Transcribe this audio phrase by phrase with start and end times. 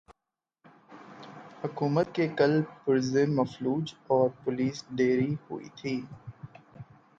[1.63, 5.99] حکومت کے کل پرزے مفلوج اور پولیس ڈری ہوئی تھی۔